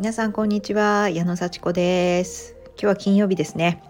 [0.00, 2.56] 皆さんこんにちは矢野幸子です。
[2.68, 3.82] 今日は金曜日ですね。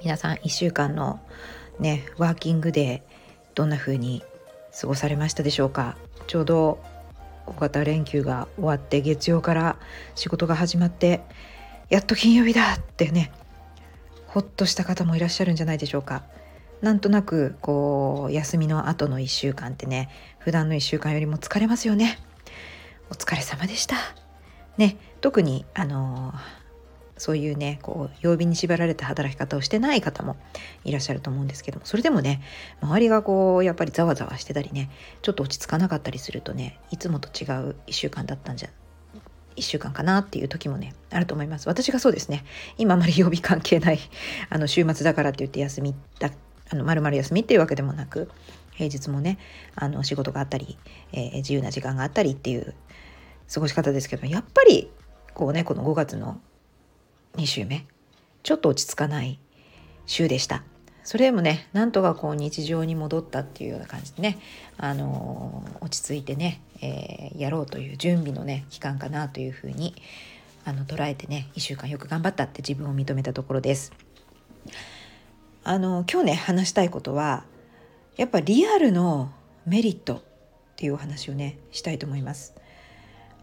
[0.00, 1.18] 皆さん1週間の
[1.80, 3.02] ねワーキングデー
[3.56, 4.22] どんな風に
[4.80, 5.96] 過ごされましたでしょうか？
[6.28, 6.78] ちょうど
[7.46, 9.76] 大型連休が終わって月曜から
[10.14, 11.20] 仕事が始まって
[11.90, 13.32] やっと金曜日だってね
[14.28, 16.22] ほっとした方もいらっしゃるんじゃないでしょうか。
[16.80, 22.20] なんとなくこう休みの後の1週間ってね普段の1週間よりも疲れますよね。
[23.10, 23.96] お疲れ様でした。
[24.78, 26.32] ね特にあの
[27.16, 30.36] そういうねこう曜日に縛られた働き方をしてない方も
[30.84, 32.42] いらっしゃると思うんですけどもそれでもね
[32.82, 34.90] 周りがこうやっぱりざわざわしてたりね
[35.22, 38.68] ちょっと落ち着かなかったりするとねいつもと違う1週間だったんじゃ
[39.56, 41.68] 1週間かなっていう時もねあると思います。
[41.68, 42.44] 私がそうですね。
[42.76, 44.00] 今あまり曜日関係ない
[44.50, 46.30] あの週末だからって言って休みだ
[46.70, 48.30] あの丸々休みっていうわけでもなく
[48.72, 49.38] 平日もね
[49.76, 50.76] あの仕事があったり、
[51.12, 52.74] えー、自由な時間があったりっていう
[53.52, 54.90] 過ごし方ですけどやっぱり
[55.34, 56.40] こうねこの5月の
[57.36, 57.86] 2週目
[58.42, 59.38] ちょっと落ち着かない
[60.06, 60.62] 週でした。
[61.02, 64.38] それでもねなんとかこう日常に戻ったっていうような感じでね、
[64.78, 69.94] あのー、落ち着いてね、えー、やろうという準備のね期間かなというふうに
[70.64, 73.92] あの捉えてね1週間よく頑張ったって自分を認めたところです。
[75.62, 77.44] あの今日ね話したいことは
[78.16, 79.30] やっぱリアルの
[79.66, 80.22] メリットっ
[80.76, 82.54] ていうお話をねしたいと思います。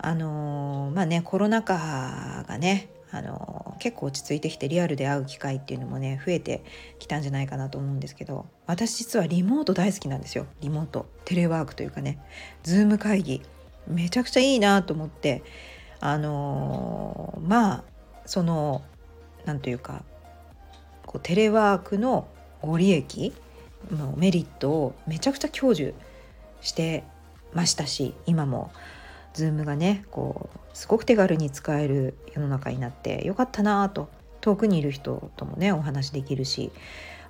[0.03, 6.63] あのまあねコロナ禍がねあの結構落ち着いてきてリアルで会う機会っていうのもね増えて
[6.97, 10.47] きたんじゃないかなと思うんですけど私実はリモート大好きなんですよ。
[10.61, 11.05] リモート。
[11.25, 12.19] テレワークというかね。
[12.63, 13.41] Zoom 会議。
[13.87, 15.43] めちゃくちゃいいなと思って。
[15.99, 17.83] あのまあ
[18.25, 18.81] その
[19.45, 20.03] 何というか
[21.05, 22.27] こうテレワークの
[22.61, 23.33] ご利益
[23.91, 25.93] のメリットをめちゃくちゃ享受
[26.61, 27.03] して
[27.53, 28.71] ましたし今も。
[29.33, 34.09] Zoom がねこうすごく手軽に使える世の中になってよかったなと。
[34.41, 36.71] 遠くにいる人ともねお話できるし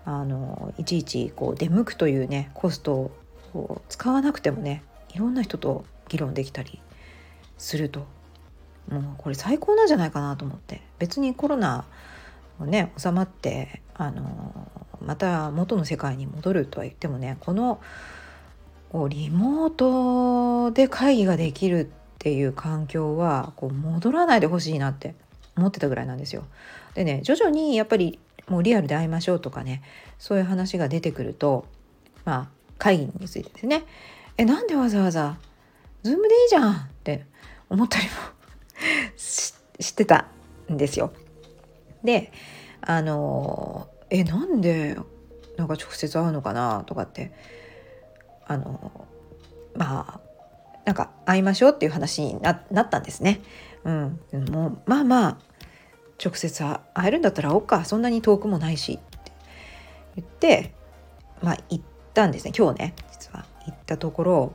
[0.05, 3.11] あのいちいちこう出向くというねコスト
[3.53, 4.81] を使わなくてもね
[5.13, 6.81] いろんな人と議論できたり
[7.57, 8.07] すると。
[8.89, 10.81] もうこれ最高なんじゃないかなと思って。
[10.99, 11.85] 別にコロナ
[12.59, 14.69] もね収まってあの
[15.05, 17.81] また元の世界に戻るとは言ってもねこの
[18.91, 21.87] こうリモートで会議ができるっ
[22.19, 25.15] ていう環境はこう戻らないでほしいなって
[25.55, 26.43] 思ってたぐらいなんですよ。
[26.93, 28.19] でね徐々にやっぱり
[28.49, 29.81] もうリアルで会いましょうとかね
[30.19, 31.65] そういう話が出てくると
[32.25, 32.47] まあ
[32.77, 33.83] 会議についてですね
[34.37, 35.37] えなんでわざわざ
[36.03, 37.25] ズームでいいじゃんって
[37.69, 38.11] 思ったりも
[39.15, 40.27] してた
[40.69, 41.13] んですよ。
[42.03, 42.33] で
[42.81, 44.97] あのえなんで
[45.55, 47.31] なんか直接会うのかなとかって
[48.51, 49.07] あの
[49.75, 50.21] まあ
[50.85, 53.41] なんか会いましょうっていう話になったんですね。
[53.83, 54.19] うん、
[54.49, 55.37] もうまあまあ
[56.23, 57.85] 直接会えるんだったら会おうか。
[57.85, 58.93] そんなに遠くもないし。
[58.93, 59.31] って
[60.17, 60.73] 言って
[61.41, 62.51] まあ行ったんですね。
[62.57, 63.45] 今日ね実は。
[63.65, 64.53] 行ったところ。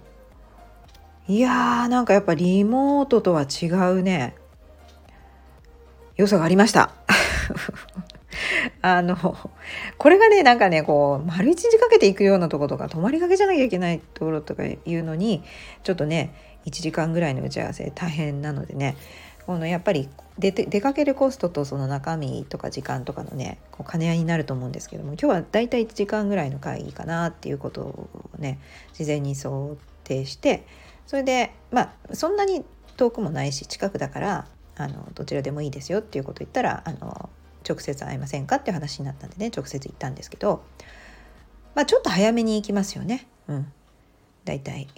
[1.28, 4.36] いやーなんかやっぱリモートとは違うね。
[6.16, 6.92] 良さがありました。
[8.82, 9.16] あの
[9.99, 15.43] これがねなんかねこう丸一日かけて行くようなとことか泊まりがけじゃなきゃいけないところとかいうのに
[15.82, 16.34] ちょっとね
[16.66, 18.97] 1時間ぐらいの打ち合わせ大変なのでね
[19.47, 28.59] このやっぱり出て出かけるコストとその中身とか時間とかのねこう兼ね合いになると思うんですけども今日はだいたい1時間ぐらいの会議かなっていうことをね
[28.93, 30.66] 事前に想定して
[31.06, 32.65] それでまあそんなに
[32.97, 34.47] 遠くもないし近くだから
[34.77, 37.31] あのどちらでもいいですよっていうことを言ったらあの
[37.66, 40.62] 直接会いませんかっていう話になったんでね直接行ったんですけど
[41.75, 43.72] まあちょっと早めに行きますよねうん
[44.44, 44.88] だいたい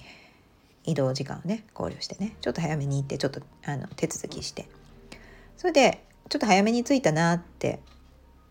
[0.85, 4.69] 移動時間をね考慮してねちょっと早めに行ってちょっとあの手続きして
[5.57, 7.81] それでちょっと早めに着いたなって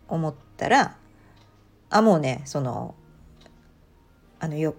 [0.08, 0.96] 思ったら
[1.90, 2.94] あもうねその
[4.40, 4.72] あの予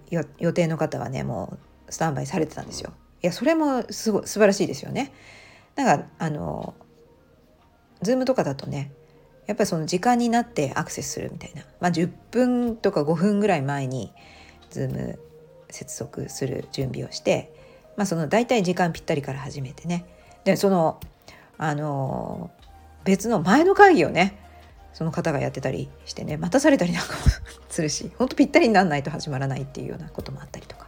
[0.52, 1.58] 定の方はねも
[1.88, 2.92] うスタンバイされてたんですよ。
[3.22, 5.12] いやそれもすご素晴らしいですよね。
[5.76, 6.74] なんかあの
[8.02, 8.92] Zoom とかだとね
[9.50, 14.12] やっぱりその時間になってアクセスするみたいな、まあ、10分とか5分ぐらい前に
[14.70, 15.18] Zoom
[15.68, 17.52] 接続する準備をして、
[17.96, 20.04] まあ、その大体時間ぴったりから始めてね。
[20.44, 21.00] でその
[21.58, 22.52] あの
[23.02, 24.38] 別の前の会議をね
[24.92, 27.18] その方がやってたりしてね待たされたりなんかも
[27.68, 30.86] するしほんとぴったりになんないと始まらないっていうようなこともあったりとか。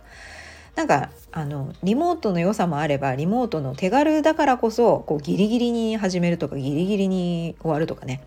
[0.77, 8.23] なんかあのリモートの良さもあればリモートの手軽だからこそこうギリギリに始めるとかギリギリに終わるとかね。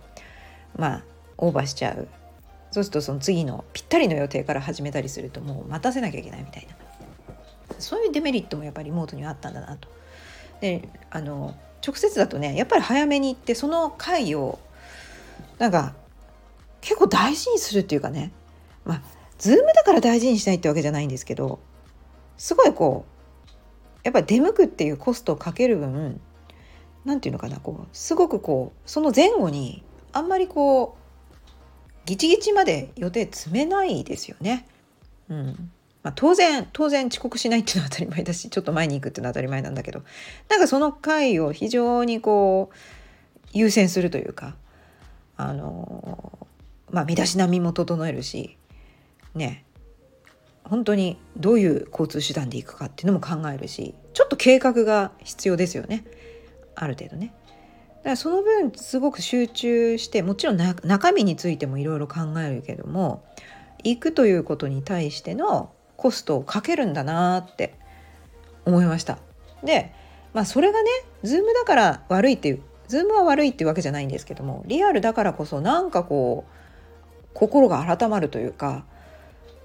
[0.75, 1.03] まあ
[1.37, 2.07] オーバーしちゃう。
[2.71, 6.75] そうするとその次のぴったりの予定から始めたりするともう待たせなきゃいけないみたいな。
[7.79, 9.87] そういうデメリットもやっぱりリモートにはあったんだなと。
[10.61, 11.55] であの
[11.85, 14.59] 直接だとねやっぱり早めに行ってその会を
[15.57, 15.93] なんか
[16.81, 18.31] 結構大事にするっていうかね。
[18.83, 19.01] まあ
[19.37, 21.59] Zoom だから大事にしないってわけじゃないんですけど
[22.37, 26.21] すごいこうやっぱり出向くっていうコストをかける分
[27.03, 29.83] 何て言うのかなこうすごくこうその前後に
[30.15, 34.65] あんまりこうギチギチまで予定詰めないですよね。
[35.29, 35.71] うん
[36.03, 40.03] まあ、当然当然遅刻しないっていうのは当たり前だしちょっと前に行くっていうのは当たり前なんだけど
[40.49, 42.75] なんかその回を非常にこう
[43.51, 44.55] 優先するというか
[45.35, 46.47] あの
[46.91, 48.55] まあ身だしなみも整えるし
[49.33, 49.65] ね
[50.63, 56.05] 本当にどういう交通手段で行くかっていうのも考えるしちょっと計画が必要ですよね
[56.75, 57.33] ある程度ね。
[58.05, 63.23] だからその分すごく集中してもちろん中身についてもいろいろ考えるけども
[63.83, 67.73] 行くということに対してのコストをかけるんだなって
[68.63, 69.17] 思いました。
[69.63, 69.91] で
[70.33, 70.89] まあそれがね
[71.23, 78.85] Zoom だから悪いっていう Zoom は悪いっていうわけじゃないんですけどもリアルだからこそなんかこう心が改まるというか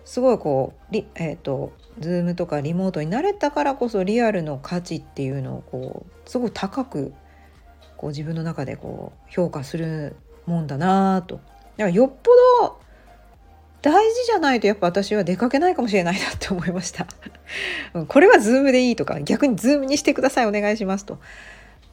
[0.07, 7.13] すごいこうリえっ、ー、と Zoom とかリモートに慣れたからこそリアルの価値っていうのをこうすごい高く
[8.01, 10.17] こう自分の中でこう評価する
[10.47, 11.35] もんだなと。
[11.35, 12.31] だからよっぽ
[12.63, 12.81] ど
[13.83, 17.07] 大事じゃないとやっぱ私は出かけないかもしれないなって思いました。
[18.09, 21.19] これは Zoom でいいとか逆に Zoom にしてくださいお願いしますと。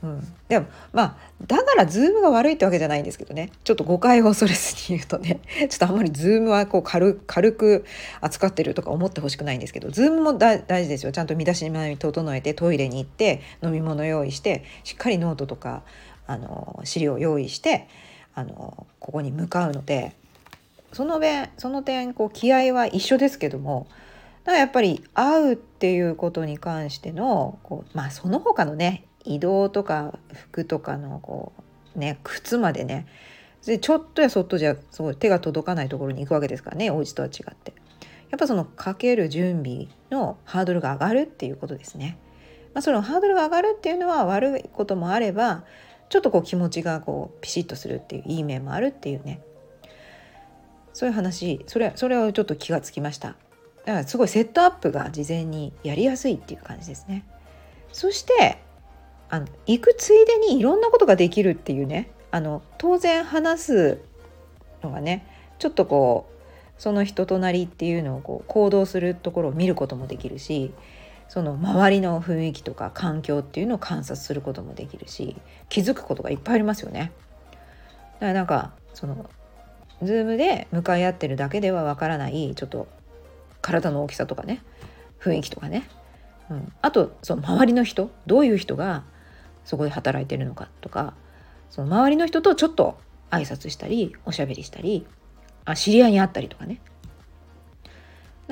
[0.04, 1.18] うん、でもまあ
[1.48, 3.52] だから Zoom が悪いってわけじゃないんですけどね。
[3.64, 5.40] ちょっと誤解を恐れずに言うとね。
[5.58, 7.86] ちょっとあんまり Zoom はこう軽軽く
[8.22, 9.90] 扱ってるとか思ってほしくないんですけど。
[9.90, 11.12] Zoom も大事ですよ。
[11.12, 15.82] ちゃんと身だしなみ整えてトイレに行って飲み物用意してしっかりノートとか
[16.28, 17.88] あの資料を用意して
[18.36, 20.14] あのここに向かうので
[20.94, 23.88] その点その点こう気合は一緒ですけども
[24.44, 31.54] だからやっぱり会うっていうことに関してのこうまあその他のね移動とか服とかのこ
[31.96, 33.08] うね靴までね
[33.66, 37.74] でちょっとやそっとじゃすごい手が届かないところに行くわけですからねお家とは違って。
[38.30, 42.18] やっぱそのかける準備のハードルが上がるっていうことですね。
[42.74, 45.64] まあ、そのハードルが上がるっていうのは悪いこともあれば
[46.10, 49.42] ちょっとこう気持ちがこうピシッとするっていういい面もあるっていうね
[50.94, 57.26] そういう話それそれをちょっと気がつきましただからすごいセットアップが事前にやりやすいっていう感じですね
[57.92, 58.60] そして
[59.30, 62.12] あの行くついでにいろんなことができるっていうね。
[62.30, 64.02] あの当然話す
[64.84, 65.26] のがね
[65.60, 70.74] ちょっとこうその人となりっていうのをこう行動するところを見ることもできるし
[71.30, 75.36] その周りの雰囲気とか環境っていうのを観察することもできるし
[75.70, 77.12] 気づくことがいっぱいありますよね。
[78.16, 79.30] だからなんかその
[80.04, 82.88] Zoom で向かい合ってるだけではわからないちょっと
[83.62, 84.62] 体の大きさとかね
[85.20, 85.90] 雰囲気とかね、
[86.50, 89.04] うん、あとその周りの人どういう人が
[89.68, 91.14] そこで働いてるのかとか
[91.70, 92.98] その周りの人とちょっと
[93.30, 95.06] 挨拶したりおしゃべりしたり
[95.66, 96.80] あ知り合いに会ったりとかね
[97.84, 97.94] だか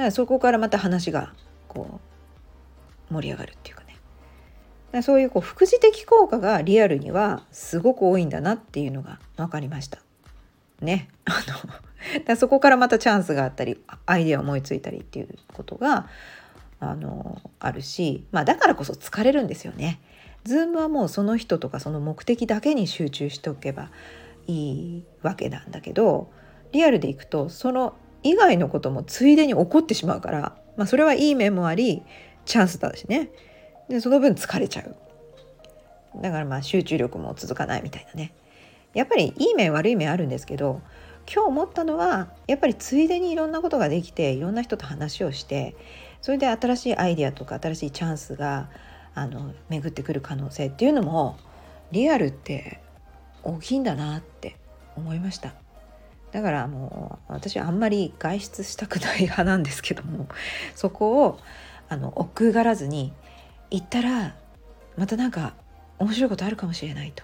[0.04, 1.34] らそこからまた話が
[1.70, 2.02] こ
[3.10, 3.96] う盛り上がるっていうかね
[4.92, 10.00] だそういうこう副次的効果がリアルにはすごく多いんだなっていうのが分かりました。
[10.82, 11.32] ね あ
[12.18, 16.10] のだそこからまたチャンスがあったりアイデア思いついたりっていうことが
[16.82, 20.01] あのあるし、まあ、だからこそ疲れるんですよね。
[20.46, 23.92] ズームはもうその人とかその目的だけに集中しておけば
[24.48, 26.32] いいわけなんだけど
[26.72, 32.04] リアルでいくとその以外のこともついでに起こってしまうから、まあ、それはいい面もあり
[32.46, 33.32] チャンスだしね。
[33.90, 34.96] でその分疲れちゃう。
[36.22, 38.34] だからまあ集中力も続かないみたいなね。
[38.94, 40.82] やっぱりいい面悪い面あるんですけど
[41.32, 45.75] 今日思ったのはやっぱりついでにいろんなことができていろんな人と話をして
[46.22, 48.70] それで新しいアイデアとか新しいチャンスが
[49.15, 51.38] あの巡ってくる可能性っていうのも
[51.91, 52.81] リアルって
[53.43, 54.57] 大きいんだなって
[54.95, 55.53] 思いました。
[56.31, 60.27] だからもう私はあんまり外出したくない派なんですけども
[60.75, 61.39] そこを
[61.88, 63.13] あの億劫がらずに
[63.72, 64.36] 行ったら
[64.98, 65.53] またなんか
[65.98, 67.24] 面白いことあるかもしれないと。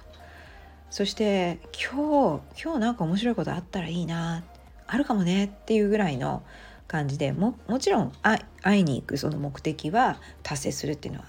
[0.89, 4.43] そして今日今日なんか面白いことあったらいいな
[4.87, 6.43] あるかもねっていうぐらいの
[6.87, 11.27] 感じでももちろん会いに行くその目的は達成するっていうのは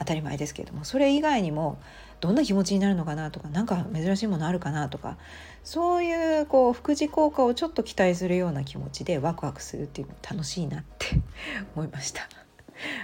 [0.00, 1.78] 当たり前ですけれどもそれ以外にも
[2.20, 5.18] どんな気持ちになるのかなとか何か珍しいものあるかなとか
[5.62, 11.20] そういうこう副次効果をちょっと期待するような気持ちでワクワクするっていうの楽しいなって
[11.76, 12.28] 思いました。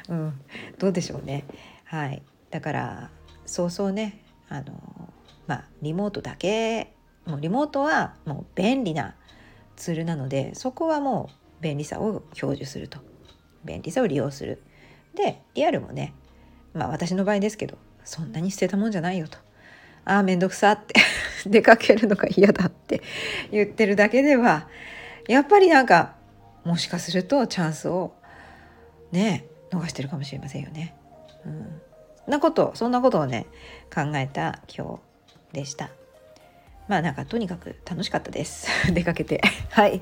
[0.09, 0.41] うん、
[0.79, 1.45] どうでしょうね。
[1.85, 3.11] はい、だから
[3.45, 4.23] そうそうね。
[4.49, 4.73] あの
[5.47, 6.95] まあリモートだけ
[7.27, 9.17] もうリモートはもう便利な
[9.77, 11.29] ツールなのでそこはも
[11.61, 13.01] う便利さを享受すると。
[13.65, 14.63] 便利さを利用する。
[15.15, 16.15] でリアルもね
[16.77, 19.39] まあ私の場合ですけどそんなに捨てたもんじゃないよと
[20.05, 20.95] ああ面倒くさって
[21.47, 23.03] 出かけるのが嫌だって
[23.51, 24.69] 言ってるだけでは
[25.27, 26.15] やっぱりなんか
[26.65, 28.13] もしかするとチャンスを
[29.11, 30.95] ね逃してるかもしれませんよね。
[31.45, 31.81] うん、
[32.29, 33.47] なことそんなことをね
[33.93, 35.01] 考えた今
[35.53, 35.91] 日でした。
[36.89, 38.69] まあなんかとにかく楽しかったです。
[38.93, 39.41] 出かけて。
[39.71, 40.01] はい。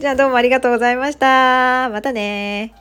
[0.00, 1.88] じゃあどうもありがとうございました。
[1.90, 2.74] またね